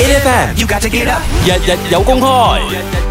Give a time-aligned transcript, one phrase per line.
[0.00, 3.07] A F M you got to get up，日日有公開，日日有公開。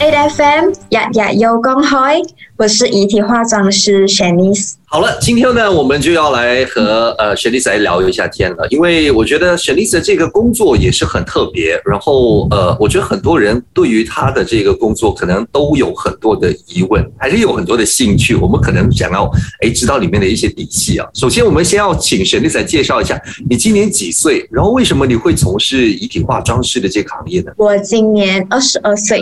[0.00, 2.24] A F M 日日有公開，
[2.56, 4.74] 我是遗体化妆师 Shanice。
[4.84, 10.00] 好了，今天呢，我们就要来和呃 s h a n i c e 来聊一下天了，因为我觉得 s h a n i c e
[10.00, 19.28] 这个工作也是很特别，然后呃，我觉得很多人对于他的这个工作可能都有很多的疑问，还是有很多的兴趣，我们可能想要
[19.62, 21.08] 哎知道里面的一些底细啊。
[21.12, 23.20] 首先，我们先要请雪莉斯来介绍一下
[23.50, 27.50] 你今年几岁，然后为什么你会从事遗体化妆师的这个行业呢？
[27.56, 29.20] 我今年二十二岁，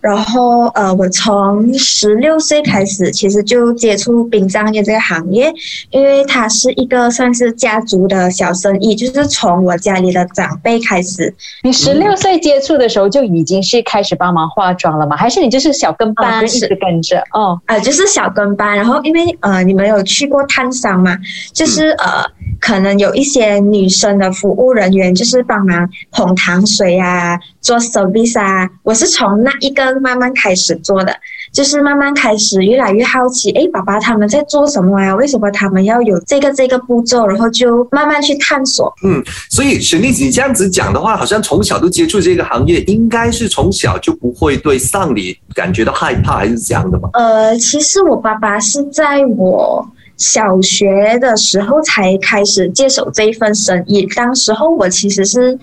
[0.00, 5.52] 然后呃，我从十六岁开始，其实就接触殡葬业这个行业，
[5.90, 11.34] 因为它是一个算是家族的小生意，就是从我家里的长辈开始。
[11.62, 15.16] 你十六岁接触的时候就已经是开始帮忙化妆了吗？
[15.16, 17.22] 还是你就是小跟班一直跟着？
[17.32, 21.16] 哦，呃，就是小跟班，然后因为呃，你们有去过探商嘛？
[21.52, 22.24] 就是呃，
[22.60, 28.68] 可能有一些女生的服务人员，就是帮忙捧糖水啊，做 service 啊。
[28.82, 31.14] 我是从那一个慢慢开始做的，
[31.52, 35.14] 就是慢慢开始越来越好奇，哎，爸爸他们在做什么啊？
[35.14, 37.26] 为什么他们要有这个这个步骤？
[37.26, 38.92] 然后就慢慢去探索。
[39.04, 47.10] 嗯所以雪莉斯，你这样子讲的话，好像从小都接触这个行业，应该是从小就不会对丧礼感觉到害怕，还是这样的吗？
[47.14, 54.06] 呃，其实我爸爸是在我小学的时候才开始接手这一份生意。
[54.14, 55.58] 当时候我其实是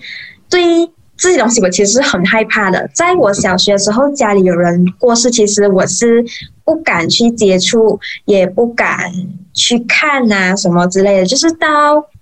[0.50, 2.88] 对这些东西，我其实是很害怕的。
[2.94, 6.24] 在我小学的时候，家里有人过世，其实我是
[6.64, 9.12] 不敢去接触，也不敢
[9.52, 11.26] 去看啊什么之类的。
[11.26, 11.68] 就是到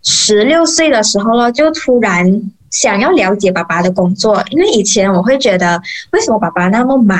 [0.02, 5.80] 十六岁的时候呢，就突然想要了解爸爸的工作，因为以前我会觉得，
[6.12, 7.18] 为什么爸爸那么忙？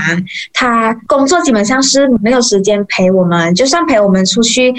[0.55, 4.75] 他工作基本上是没有时间陪我们，就算陪我们出去。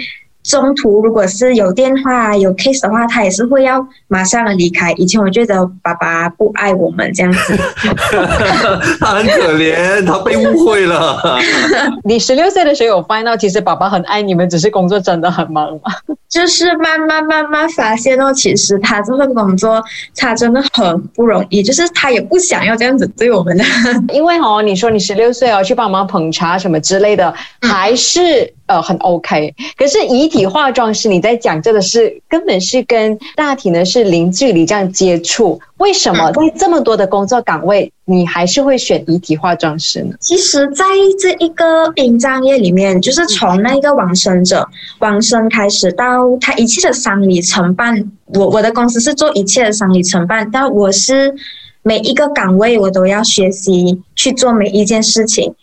[0.48, 4.94] 中途如果是有电话有 case 的话，他也是会要马上的离开。
[4.94, 7.58] 以前我觉得爸爸不爱我们这样子，
[9.00, 11.38] 他很可怜，他被误会了。
[12.06, 15.94] 你十六岁的时候有发现到，其实爸爸很爱你们，只是工作真的很忙吗？
[16.30, 19.84] 就是慢慢慢慢发现哦，其实他这份工作
[20.16, 23.64] 他真的很不容易，就是他也不想要这样子对我们的。
[24.14, 29.54] 因为哦，你说你十六岁哦，去帮忙捧茶什么之类的，还是呃很 OK。
[29.78, 40.16] 可是遗体化妆师，你在讲这个是根本是跟大体呢是零距离这样接触，为什么在这么多的工作岗位，你还是会选遗体化妆师呢？
[40.20, 40.86] 其实，在
[41.20, 44.68] 这一个殡葬业里面，就是从那个往生者
[45.00, 46.06] 往生开始，到
[46.40, 51.34] 他一切的丧礼承办，我我的公司是做一切的丧礼承办，但我是
[51.84, 55.54] 每一个岗位我都要学习去做每一件事情。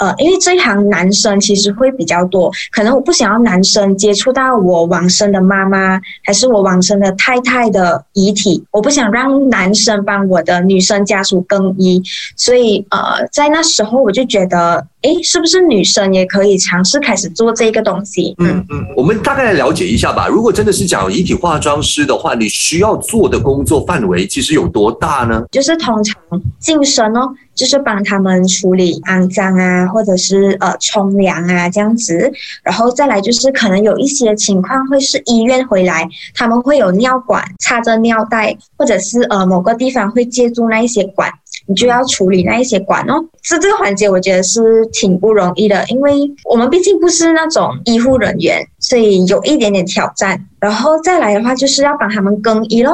[0.00, 12.02] 呃，因为这一行男生其实会比较多，可能我不想要男生接触到我往生的妈妈，还是我往生的太太的遗体，我不想让男生帮我的女生家属更衣，
[12.34, 18.34] 所以呃，在那时候我就觉得，诶，是不是女生也可以尝试开始做这个东西？
[18.38, 20.28] 嗯嗯，我们大概来了解一下吧。
[20.28, 25.42] 如果真的是讲遗体化妆师的话，你需要做的工作范围其实有多大呢？
[25.50, 26.16] 就是通常
[26.58, 32.30] 净身哦，就是帮他们处理肮脏啊，或者是呃冲凉啊这样子，
[32.62, 41.30] 然后再来就是可能有一些情况会是医院回来，他们会有尿管插着尿袋，或者是呃某个地方会借助那一些管。
[41.70, 50.44] 你就要处理那一些管哦，这这个环节我觉得是挺不容易的，因为我们毕竟不是那种医护人员，所以有一点点挑战。
[50.58, 52.92] 然后再来的话，就是要帮他们更衣咯，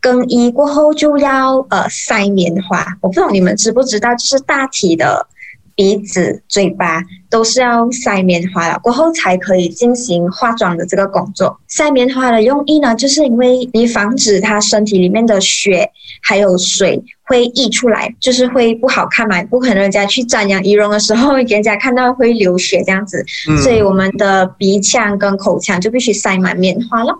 [0.00, 2.86] 更衣过后就要呃塞棉花。
[3.02, 5.26] 我不懂你们知不知道，就是大体的
[5.74, 11.58] 鼻子、嘴巴都是要塞棉花了，过后才可以进行化妆的这个工作。
[11.68, 15.90] 塞棉花的用意呢，就是因为你防止他身体里面的血
[16.22, 27.12] 还有水会溢出来，就是会不好看嘛，不可能人家去瞻仰仪容的时候，人家看到会流血这样子，嗯所以我们的鼻腔跟口腔就必须塞满棉花了。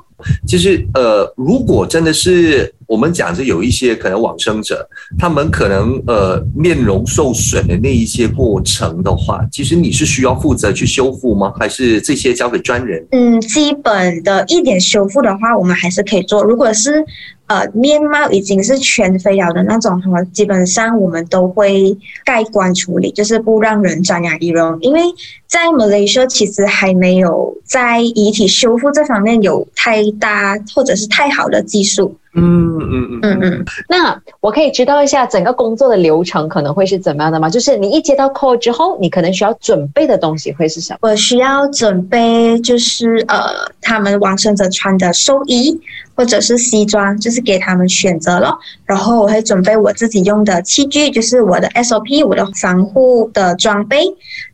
[0.47, 4.89] 就是呃，如果真的是我们讲是有一些可能往生者，
[5.19, 11.53] 他们可能呃面容受损的那一些过程的话，其实你是需要负责去修复吗？
[11.59, 13.05] 还是这些交给专人？
[13.11, 16.43] 嗯，基本的一点修复的话，我们还是可以做。
[16.43, 17.05] 如果是
[17.47, 24.79] 呃面貌已经是全非了的那种哈，基本上我们都会盖棺处理，就是不让人瞻仰仪容。
[24.81, 25.01] 因为
[25.47, 32.17] 在马来西亚其实还没有在遗体修复这方面有太大或者是太好的技术。
[32.35, 37.49] 嗯嗯嗯嗯，那我可以知道一下整个工作的流程可能会是怎么样的吗？
[37.49, 40.99] 就是你一接到 call 之后，你可能需要准备的东西会是什么？
[41.03, 45.79] 我需要准备就是呃，他们往生者穿的寿衣
[46.15, 48.59] 或者是西装，就是给他们选择咯。
[48.85, 54.05] 然后我会准备我自己用的器具，就是我的 SOP，我的防护的装备。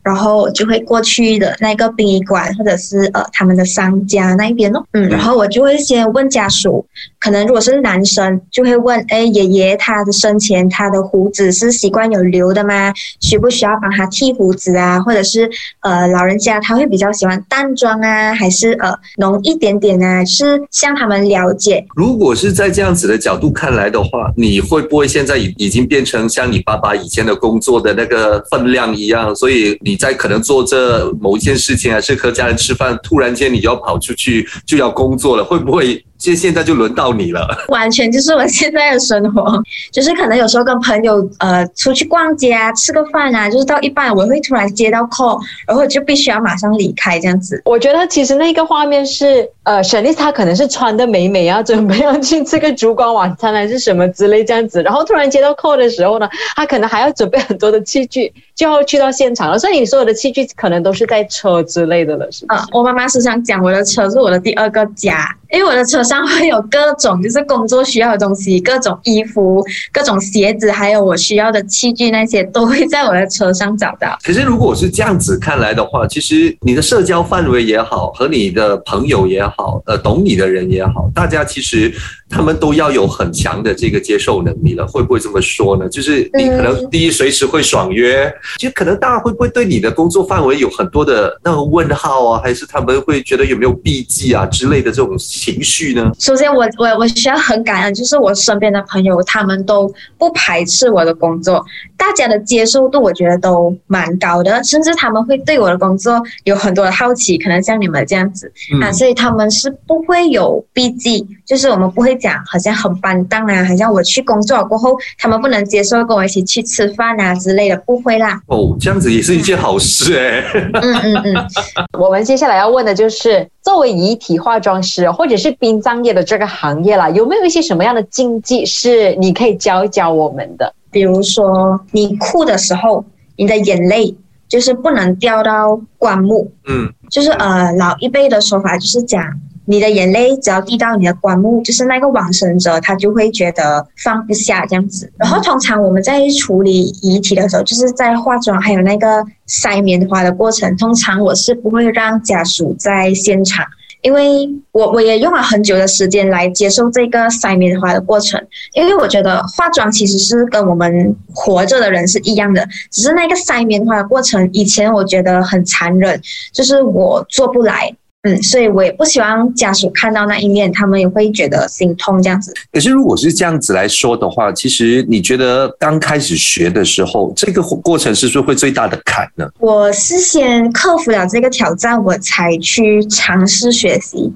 [0.03, 4.83] 然后我就会过去的那个殡仪馆或者是呃他们的商家那一边咯。
[4.93, 6.83] 嗯，然后我就会先问家属，
[7.19, 12.91] 可能如果是男生，就会问，哎，爷爷他的生前他的胡子是习惯有留的吗？
[13.19, 14.99] 需不需要帮他剃胡子啊？
[15.01, 15.47] 或者是
[15.81, 20.25] 呃老人家他会比较喜欢淡妆啊，还是呃浓一点点啊？
[20.25, 21.85] 是向他们了解。
[21.95, 29.35] 如果是在这样子的角度看来的话，你会不会现在已已经变成像你爸爸以前的工作的那个分量一样？
[29.35, 36.03] 所以你在可能做这某一件事情，还是和家人吃饭，突然间你就要跑出去就要工作了，会不会？
[36.21, 39.59] 现现在就轮到你了， 完全就是我现在的生活，
[39.91, 47.59] 就是可能有时候跟朋友呃出去逛街啊，吃个饭啊，就是到一半我会突然接到 call，然后就必须要马上离开这样子。
[47.65, 59.57] 我觉得其实那个画面是呃，沈丽她可能是穿的美美啊，准备要去吃个烛光晚餐还是什么之类这样子，然后突然接到 call 的时候呢，她可能还要准备很多的器具，就要去到现场了。
[59.57, 62.55] 所以你所有的器具可能都是在车之类的了，是吧？
[62.55, 66.01] 啊，我妈妈时常讲我的车是我的第二个家，因为我的车。
[66.01, 74.17] 上会有各种就是工作需要的东西，各种衣服、各种鞋子，还有我需要的器具，那些都会在我的车上找到。
[74.23, 81.93] 可是如果是这样子看来的话，其实你的社交范围也好，和你的朋友也好，好呃，懂你的人也好，大家其实
[82.31, 84.87] 他们都要有很强的这个接受能力了。
[84.87, 85.87] 会不会这么说呢？
[85.89, 92.41] 就是你可能第一随时会爽约，就可能大家会不会对你的工作范围有很多的那个问号啊？
[92.43, 96.09] 还是他们会觉得有没有避忌啊之类的这种情绪呢？
[96.19, 101.63] 首先，我我我需要很感恩，就是我身边的朋友，他们都不排斥我的工作，
[101.97, 108.51] 大家的接受度我觉得都蛮高的，甚至他们会对我的工作有很多的好奇，可能像你们这样子
[108.81, 118.39] 啊，所以他们是不会有避忌，就是我们不会讲好像很板荡啊，好像我去工作过后，他们不能接受跟我一起去吃饭啊之类的，不会啦。
[118.47, 120.43] 哦，这样子也是一件好事哎。
[120.53, 121.47] 嗯嗯嗯，
[121.99, 123.49] 我们接下来要问的就是。
[123.63, 130.73] 作为遗体化妆师或者是殡葬业的这个行业啦，有没有一些什么样的禁忌是你可以教一教我们的？
[130.89, 134.17] 比如说，你哭的时候，你的眼泪
[134.49, 136.51] 就是不能掉到棺木。
[136.67, 139.23] 嗯，就是呃，老一辈的说法就是讲。
[139.71, 145.09] 你的眼泪只要滴到你的棺木，就是那个往生者，他就会觉得放不下这样子。
[145.17, 153.65] 然后通常我们在处理遗体的时候，就是在化妆还有那个塞棉花的过程，通常我是不会让家属在现场，
[154.01, 166.21] 因为我我也用了很久的时间来接受这个塞棉花的过程，因为我觉得化妆其实是跟我们活着的人是一样的，只是那个塞棉花的过程，以前我觉得很残忍，
[166.51, 167.95] 就是我做不来。
[168.23, 172.53] 嗯，所以我也不希望家属看到那一面，他们也会觉得心痛这样子。
[172.71, 179.49] 可是如果是这样子来说的话，其实你觉得刚开始学的时候，这个过程是不是会最大的坎呢？
[179.59, 184.31] 我是先克服了这个挑战，我才去尝试学习。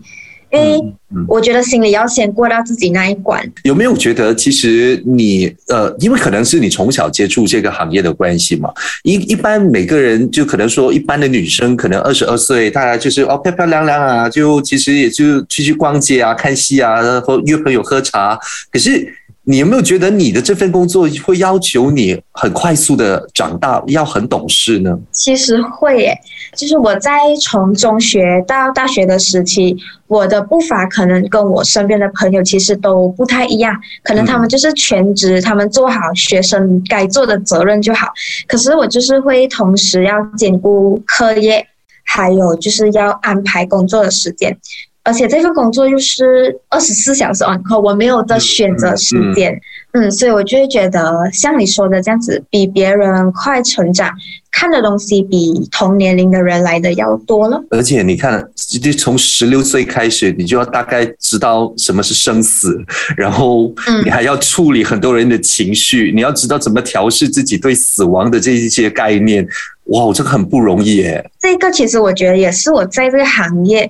[0.52, 0.82] 因为
[1.28, 3.44] 我觉得心里要先过到自己那一关。
[3.64, 8.70] 有没有觉得，其实你呃，因为可能是你从小接触这个行业的关系嘛？
[9.04, 18.40] 一一般每个人就可能说，一般的女生可能二十二岁，大家就是哦漂漂亮亮啊，就其实也就出去逛街啊、看戏啊，然后约朋友喝茶。
[18.72, 19.14] 可是。
[19.48, 24.98] 你有没有觉得你的这份工作会要求你很快速的长大，要很懂事呢？
[25.12, 26.18] 其实会耶，
[26.56, 38.08] 就是我在从中学到大学的时期，我的步伐可能跟我身边的朋友其实都不太一样，可能他们就是全职，他们做好学生该做的责任就好。
[38.48, 41.64] 可是我就是会同时要兼顾课业，
[42.04, 44.58] 还有就是要安排工作的时间。
[45.06, 49.56] 而且这份工作又是二十四小时 on call，我没有的选择时间，
[49.92, 54.12] 嗯，所以我就会觉得像你说的这样子，比别人快成长，
[54.52, 57.64] 看的东西比同年龄的人来的要多了。
[57.70, 62.76] 而且你看，就从十六岁开始，你就要大概知道什么是生死，
[63.16, 63.72] 然后
[64.04, 69.48] 你还要处理很多人的情绪，你要知道怎么调试自己对死亡的这一些概念。
[69.90, 71.30] 哇，这个很不容易耶。
[71.40, 73.88] 这个其实我觉得也是我在这个行业。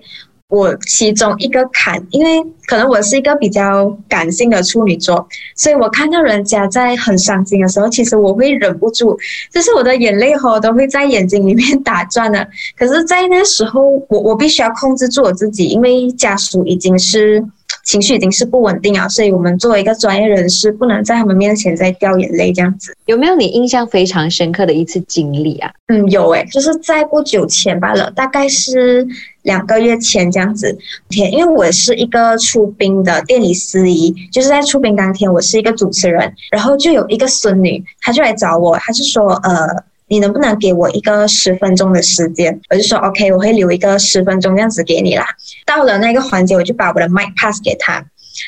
[0.49, 9.17] 我其中一个坎，因为可能我是一个比较感性的处女座，所以我看到人家在很伤心的时候，其实我会忍不住，
[9.51, 12.47] 就是我的眼泪哈都会在眼睛里面打转的。
[12.77, 17.43] 可是，在那时候，我我必须要控制住我自己，因为家属已经是。
[17.86, 22.96] 情绪已经是不稳定啊，所以我们作为一个专业人士，不能在他们面前再掉眼泪这样子。
[23.06, 25.72] 有没有你印象非常深刻的一次经历啊？
[25.88, 29.08] 嗯，有诶，就是在不久前罢了，大概是
[29.44, 30.77] 两个月前这样子。
[31.10, 39.84] 天，因为我是一个出殡的店里司仪，就是在出殡当天，我是一个主持人，然后就有一个孙女，她就来找我，她就说，呃。
[40.15, 42.57] 你能不能给我一个十分钟的时间？
[42.69, 45.27] 我就说 OK，我会留一个十分钟这样子给你啦。
[45.65, 48.01] 到了那个环节，我就把我的 mic pass 给他，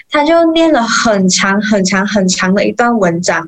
[0.09, 3.47] 他就念了很长很长很长的一段文章。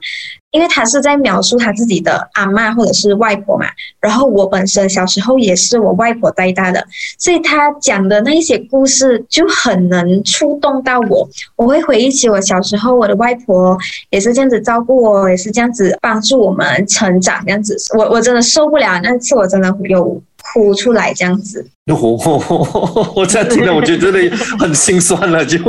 [0.52, 3.68] 因为他是在描述他自己的阿妈或者是外婆嘛，
[4.00, 6.84] 然后我本身小时候也是我外婆带大的，
[7.20, 11.30] 所以他讲的那一些故事就很能触动到我。
[11.56, 13.78] 我会回忆起我小时候，我的外婆
[14.10, 17.78] 也是这样子照顾我，也是这样子帮助我们成长，这样子。
[17.96, 20.20] 我我真的受不了那次，我真的有
[20.54, 21.66] 哭出来这样子。
[21.86, 25.58] 我这样听了，我觉得真的很心酸了，就。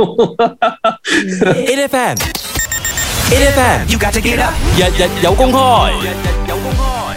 [1.45, 2.17] A.F.M.
[3.89, 4.53] You got to get up.
[4.77, 7.15] 日日有公開，日日有公開。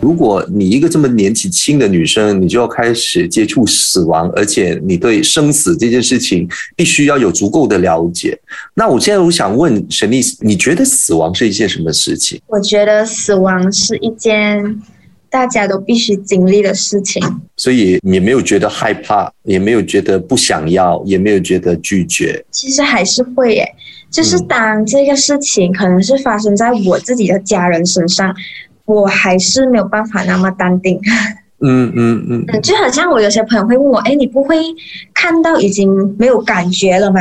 [0.00, 8.38] 如果你一个这么年纪轻的女生，你就要开始接触死亡，而且你对生死这件事情必须要有足够的了解。
[8.74, 12.40] 那我现在我想问沈丽，你觉得死亡是一件什么事情？
[12.46, 14.80] 我觉得死亡是一件
[15.30, 17.22] 大家都必须经历的事情，
[17.56, 22.44] 所以也没有觉得害怕，也没有觉得不想要，也没有觉得拒绝。
[22.50, 23.74] 其实还是会耶。
[24.10, 28.34] 就是当这个事情可能是发生在我自己的家人身上，
[28.84, 31.00] 我还是没有办法那么淡定。
[31.60, 34.56] 嗯嗯嗯，嗯，就好像我有些朋友会问我，哎，你不会
[35.14, 37.20] 看到已经没有感觉了吗？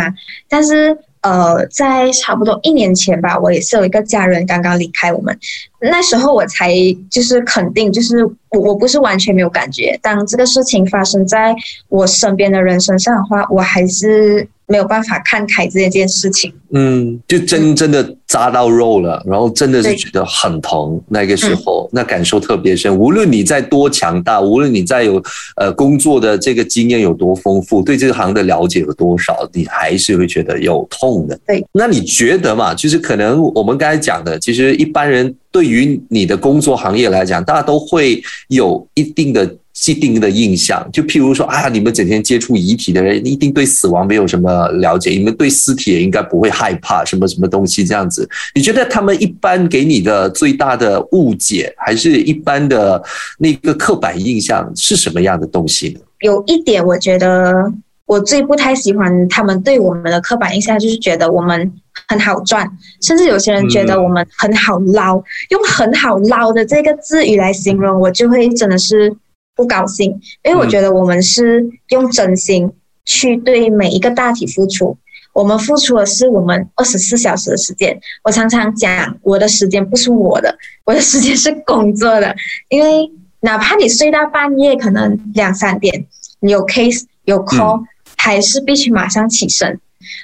[0.50, 0.98] 但是。
[1.22, 5.38] 呃，在差不多一年前吧，我也是有一个家人刚刚离开我们，
[5.82, 6.74] 那时候我才
[7.10, 9.98] 就是肯定，就是我我不是完全没有感觉。
[10.02, 11.56] 当这个事情发生在
[11.88, 16.54] 我身边的人身上的话，我还是没有办法看开这件事情。
[16.72, 21.02] 嗯，就真真的扎到肉了，然后真的是觉得很疼。
[21.08, 22.96] 那个时候，那感受特别深。
[22.96, 25.20] 无论你在多强大，无论你在有
[25.56, 31.40] 呃工作的这个经验有多丰富，对这个行的了解有多少，你还是会觉得有痛的。
[31.48, 32.76] 对，那你觉得嘛？
[32.76, 39.56] 就是可能我们刚才讲的，其实一般人对于你的工作行业来讲，大家都会有一定的。
[39.72, 48.28] 既定的印象，就譬如说啊，你们整天接触遗体的人，一定对死亡没有什么了解，你们对尸体也应该不会害怕什么什么东西这样子。
[48.54, 53.02] 你觉得他们一般给你的最大的误解，还是一般的
[53.38, 56.02] 那个刻板印象是什么样的东西呢？
[56.24, 57.72] 有一点，我觉得
[58.06, 61.72] 我最不太喜欢他们对我们的刻板印象，就是觉得我们
[62.08, 62.70] 很好赚，
[63.02, 69.16] 甚至有些人觉得我们很好捞，用很好捞的这个字语来形容，我就会真的是。
[69.56, 70.10] 不高兴，
[70.46, 72.72] 因为我觉得我们是用真心
[73.04, 74.98] 去对每一个大体付出，
[75.34, 78.00] 我们付出的是我们二十四小时的时间。
[78.24, 82.34] 我常常讲，我的时间不是我的，我的时间是工作的。
[82.70, 86.06] 因为哪怕你睡到半夜，可能两三点，
[86.40, 87.84] 你有 case 有 call，
[88.16, 89.78] 还是必须马上起身。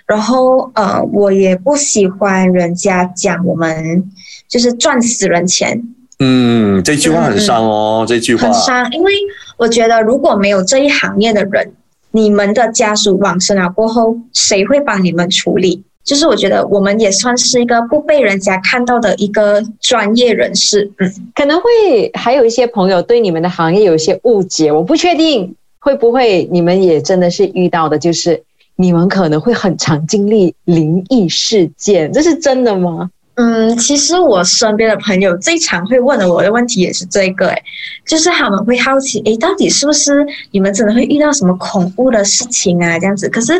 [0.05, 4.11] 然后，呃，我也不喜欢人家讲我们
[4.47, 5.83] 就是赚死人钱。
[6.19, 9.11] 嗯，这句话很伤哦，这句话很伤，因为
[9.57, 11.73] 我觉得如果没有这一行业的人，
[12.11, 15.83] 你们的家属往生了过后，谁会帮你们处理？
[16.05, 20.89] 就是我觉得我们也算是一个不被人家看到的一个专业人士。
[20.99, 28.43] 嗯，可能会还有一些朋友对你们的行业有一些误解，我不确定会不会你们也真的是遇到的，就是
[28.75, 33.09] 你们可能会很常经历灵异事件，这是真的吗？
[33.35, 37.63] 嗯，其实我身边的朋友最常会问的我的问题也是这个，诶，
[38.05, 42.97] 就是他们会好奇，诶，到底是不是你们真的会遇到什么恐怖的事情啊？
[42.97, 43.53] 这样子，可是，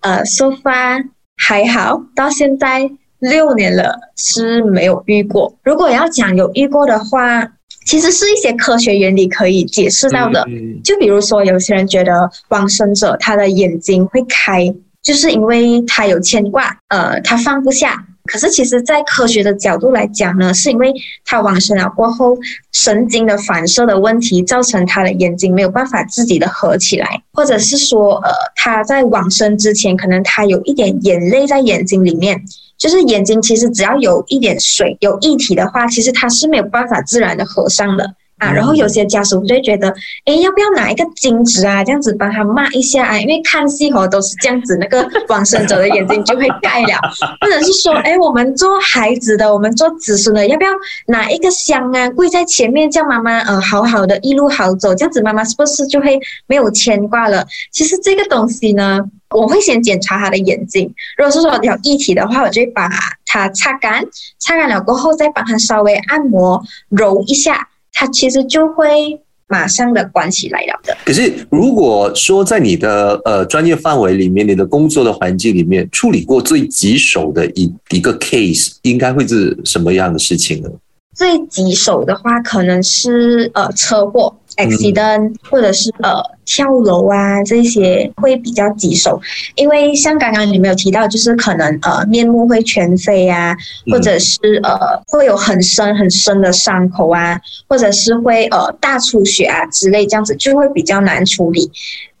[0.00, 1.02] 呃，so far
[1.38, 5.54] 还好，到现在六年了是没有遇过。
[5.62, 7.50] 如果要讲有遇过的话，
[7.84, 10.46] 其实是一些科学原理可以解释到的，
[10.82, 18.06] 就比如说有些人觉得往生者他的眼睛会开，就是因为他有牵挂，呃，他放不下。
[18.24, 20.92] 可是，其实，在科学的角度来讲呢，是因为
[21.26, 22.36] 他往生了过后，
[22.72, 32.42] 神经的反射的问题，造成他的眼睛没有办法自己的合起来，或者是说，呃，他在往生之前，可能他有一点眼泪在眼睛里面，
[32.78, 38.14] 就是眼睛其实只要有一点水、有液体的话，其实它是没有办法自然的合上的。
[38.38, 39.88] 啊，然后有些家属就会觉得，
[40.24, 43.18] 哎，要不要拿一个金纸啊，这样子帮他骂一下啊？
[43.18, 46.98] 因为看戏哦都是这样子，那个往生者的眼睛就会盖了，
[47.40, 50.70] 或者是说，哎，我们做孩子的，我们做子孙的，要不要
[51.06, 57.46] 拿一个香啊，跪在前面叫妈妈，呃，好好的一路好走，这样子妈妈是不是就会没有牵挂了？
[57.70, 58.98] 其实这个东西呢，
[59.30, 62.88] 我会先检查他的眼睛，如果是说有液体的话，我就会把
[63.24, 64.04] 它擦干，
[64.40, 67.68] 擦干了过后再帮他稍微按摩揉一下。
[67.94, 70.94] 它其实就会马上的关起来了的。
[71.04, 80.68] 可是如果说在你的呃专业范围里面，你的工作的环境里面处理过最棘手的一一个 case，应该会是什么样的事情呢？
[81.14, 84.34] 最棘手的话，可能是呃车祸。
[84.56, 89.20] Accident 或者是呃跳楼啊这些会比较棘手，
[89.54, 93.56] 因为像刚刚你们有提到，就是可能呃面目会全非啊，
[93.90, 101.70] 或者是呃会有很深很深的伤口啊，或者是会呃大出血啊之类，这样子就会比较难处理。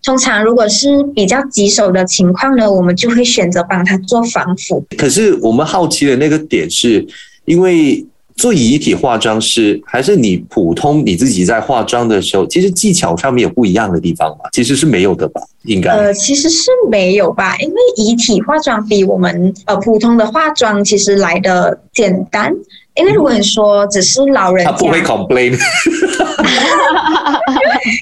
[0.02, 4.84] 通常如果是比较棘手的情况呢，我们就会选择帮他做防腐。
[4.96, 7.06] 可是我们好奇的那个点是
[7.44, 8.06] 因为。
[8.36, 14.48] 做遗体化妆师，还是你普通你自己在化妆的时候，其实技巧上面有不一样的地方吧？
[14.52, 15.40] 其实是没有的吧？
[15.64, 22.52] 应该呃，其实是没有吧，因为遗体化妆比我们呃普通的化妆其实来的简单。
[22.96, 25.50] 因为如果你说只是老人家，他不会 complain，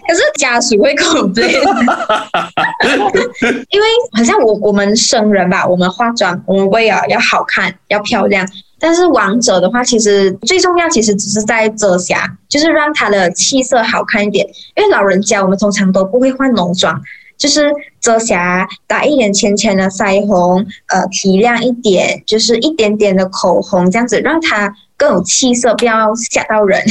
[0.06, 1.48] 可是家属会 complain，
[3.70, 8.46] 因为好像我我们生人吧，我们化妆，我们为了要好看，要漂亮。
[8.84, 14.44] 但是王者的话，其实最重要，其实只是在遮瑕，就是让他的气色好看一点。
[14.76, 17.00] 因为老人家，我们通常都不会化浓妆，
[17.38, 17.70] 就是
[18.00, 26.82] 遮瑕，打一点浅浅的腮红，呃，提亮一点，就是一点点的口红，这样子让他更有气色，不要吓到人。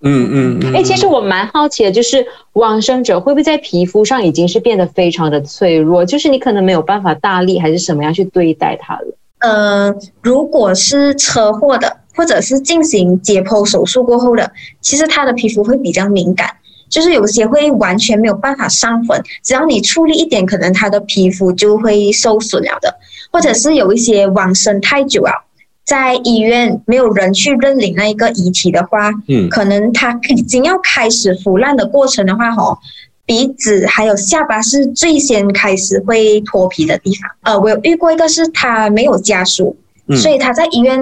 [0.00, 0.74] 嗯嗯嗯。
[0.74, 9.16] 哎，其实我蛮好奇的，就是往生者会不会在皮肤上已经是变得非常的脆弱，就是你可能没有办法大力还是什么样去对待它了。
[9.46, 14.50] 呃，如果是车祸的，或者是进行解剖手术过后的，
[14.80, 16.50] 其实他的皮肤会比较敏感，
[16.88, 22.92] 就是有些会完全没有办法上粉，只要你处理一点，可能他的皮肤就会受损了的。
[23.30, 25.44] 或者是有一些往生太久了，
[25.84, 32.76] 在医院没有人去认领那一个遗体的话，嗯，可能他已经要开始腐烂的过程的话，吼。
[33.26, 37.30] 鼻子还有下巴是最先开始会脱皮的地方。
[37.42, 39.76] 呃，我有遇过一个是他没有家属，
[40.22, 40.98] 所以他在医院，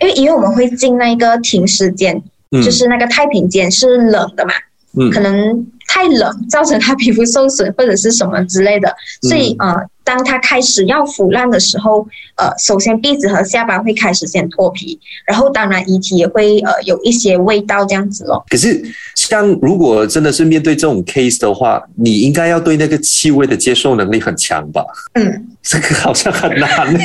[0.00, 4.52] 因为医院我们会进那个停尸间，就是那个太平间是冷的嘛，
[5.12, 9.76] 可能太冷造成他皮肤受损或者是什么之类的，所以呃。
[10.06, 18.44] 当它开始要腐烂的时候，呃，首先鼻子和下巴会开始先脱皮，然后当然遗体也会呃有一些味道这样子咯。
[18.48, 18.80] 可是，
[19.16, 24.86] 像如果真的是面对这种 case 的话，你应该要对那个气味的接受能力很强吧？
[25.14, 27.00] 嗯，这个好像很难呢。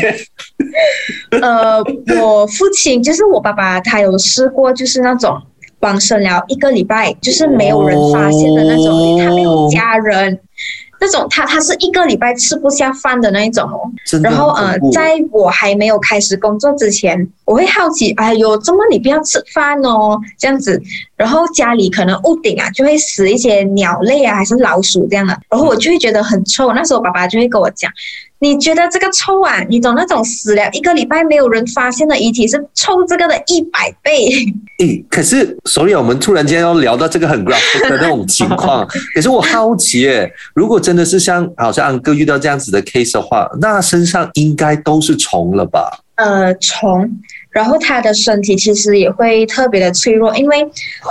[1.41, 1.83] 呃，
[2.21, 5.41] 我父亲就是我爸爸，他有试过，就是那种
[5.79, 10.39] 往生了一个礼拜，就是没有人发现的那种，他没有家人。
[11.03, 20.19] 那种他他是一个礼拜吃不下饭的那一种哦，然后呃，在我还没有开始工作之前，我会好奇，哎呦，怎么你不要吃饭哦？
[20.37, 20.79] 这样子，
[21.21, 26.73] 然后家里可能屋顶啊就会死一些鸟类啊，还是老鼠这样的，然后我就会觉得很臭。
[26.73, 27.91] 那时候爸爸就会跟我讲。
[28.39, 29.61] 你觉得这个臭啊？
[29.69, 34.31] 你懂那种死了一个礼拜没有人发现的遗体是臭这个的一百倍。
[34.83, 38.83] 诶，可是所以我们突然间要聊到这个很 graphic 的那种情况。
[39.13, 45.99] 可是我好奇，诶，如果真的是像好像安哥遇到这样子的 case 的话，那身上应该都是虫了吧？
[46.23, 47.09] 呃，虫。
[47.49, 50.63] 然后它的身体其实也会特别的脆弱，因为，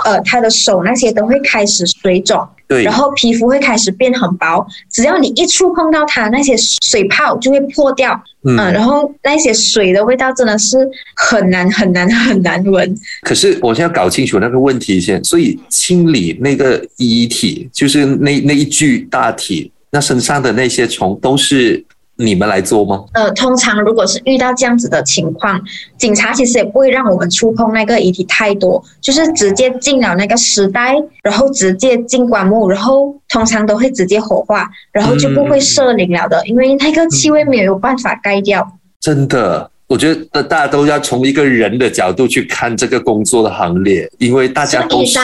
[0.05, 10.79] 呃，它的手那些都会开始水肿，对，然后皮肤会开始变很薄，只要你一触碰到它，那些水泡就会破掉，嗯，然后那些水的味道真的是
[11.15, 12.91] 很难很难很难闻。
[13.21, 21.85] 可是我现在搞清楚那个问题先，所以清理那个遗体，就是那那一具大体，那身上的那些虫都是。
[22.23, 23.03] 你们来做吗？
[23.13, 25.59] 呃，通常如果是遇到这样子的情况，
[25.97, 38.77] 警察其实也不会让我们触碰那个遗体太多，就是直接进了那个尸袋，然后直接进棺木，然后通常都会直接火化，然后就不会摄灵了的，因为那个气味没有办法盖掉。
[38.99, 45.19] 真的，我觉得大家都要从一个人的角度去看这个工作的行列，因为大家都是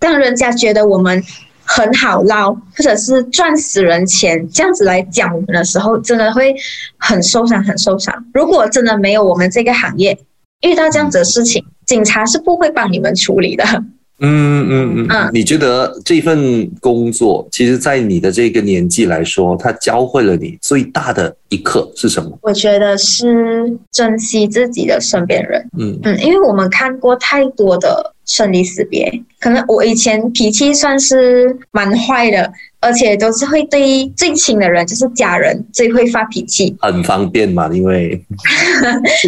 [0.00, 1.22] 让人家觉得我们。
[1.64, 6.54] 很好捞，或者是赚死人钱，这样子来讲我们的时候，真的会
[6.98, 8.14] 很受伤，很受伤。
[8.32, 10.18] 如果真的没有我们这个行业，
[10.62, 13.64] 遇到这样子的事情，警察是不会帮你们处理的。
[14.20, 22.38] 嗯嗯嗯嗯你觉得这份工作，其实，在你的这个年纪来说，它教会了你最大的一课是什么？
[22.42, 25.68] 我觉得是珍惜自己的身边人。
[25.78, 36.74] 嗯嗯，因为我们看过太多的生离死别，可能我以前脾气算是蛮坏的，而且都是会对最亲的人，就是家人最会发脾气。
[36.80, 38.10] 很方便嘛，因为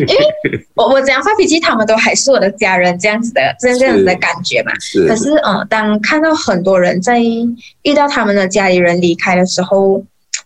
[0.09, 4.73] 因为我我怎样发脾气，他们都还是我的家人，这样子的这样这样子的感觉嘛。
[4.81, 10.03] 是可是，嗯，当看到很多人在遇到他们的家里人离开的时候，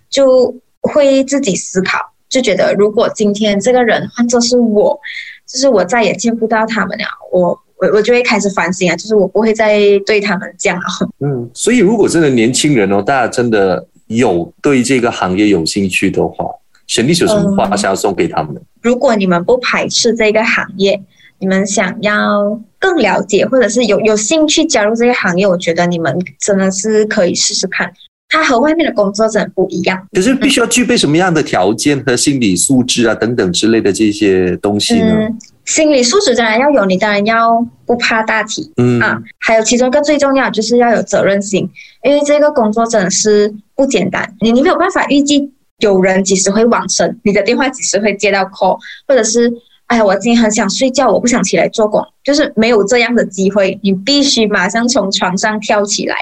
[0.09, 4.99] 就会自己思考，就觉得如果今天这个人换作是我，
[5.47, 10.85] 就是我再也见不到他们了，我我我就会开始反省啊，就是我不会再对他们这样了。
[11.21, 16.45] 嗯，所以如果真的年轻人哦，大家真的有对这个行业有兴趣的话，
[16.87, 18.61] 沈丽有什么话想要送给他们？
[18.83, 21.01] 如果你们不排斥这个行业，
[21.39, 27.91] 你们想要更了解，或者是有有兴趣加入这个行业，我觉得你们真的是可以试试看。
[28.31, 30.01] 它和外面的工作真的不一样。
[30.13, 35.13] 可是必须要具备什么样的条件和心理素质啊等等之类的这些东西呢？
[35.13, 39.21] 嗯，心理素质当然要有，你当然要不怕大体嗯啊。
[39.41, 41.69] 还有其中一个最重要就是要有责任心，
[42.05, 49.53] 因为这个工作真的是不简单，你你没有办法预计有人几时会往生，你的电话几时会接到 call，或者是
[49.87, 56.15] 哎呀我今天很想睡觉，我不想起来做工，就是没有这样的机会，你必须马上从床上跳起来，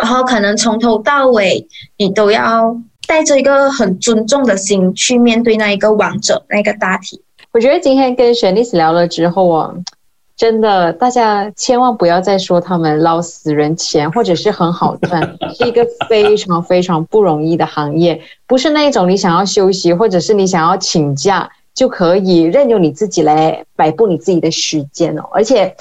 [0.00, 7.22] 然后可能从头到尾你都要带着一个很尊重的心去面对那一个王者，那个大体。
[7.52, 9.74] 我觉得今天跟玄丽斯聊了之后啊，
[10.36, 15.20] 真的大家千万不要再说他们捞死人钱或者是很好赚，
[15.54, 25.74] 是一个非常非常不容易的行业，不是那一种你想要休息或者是你想要请假就可以任由你自己来摆布你自己的时间哦，而且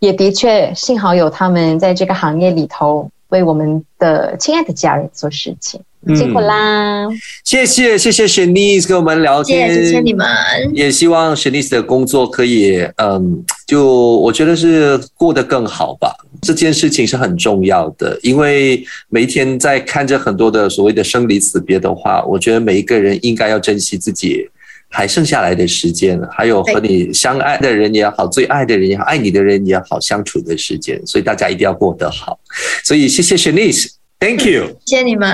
[0.00, 5.80] 也的确幸好有他们在这个行业里头为我们的亲爱的家人做事情，
[6.14, 7.06] 辛苦啦！
[7.44, 10.26] 谢谢谢谢 Shanice 跟我们聊天，谢谢谢你们。
[10.72, 13.86] 也希望 Shanice 的工作可以，嗯，就
[14.18, 16.14] 我觉得是过得更好吧。
[16.42, 24.48] 这件事情是很重要的，因为每一天在看着很多的所谓的生离死别的话，我觉得每一个人应该要珍惜自己
[24.96, 32.38] 还剩下来的时间，还有和你相爱的人也好，最爱的人也好，爱你的人也好，相处的时间，所以大家一定要过得好。
[32.82, 34.74] 所以谢谢 Shanice，Thank you。
[34.86, 35.30] 谢谢你们。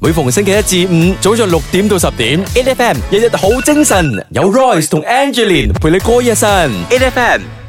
[0.00, 7.65] 每逢星期一至五早上六點到十點，A F M 日日好精神，有 Royce 同 Angeline 陪你過一晨，A F M。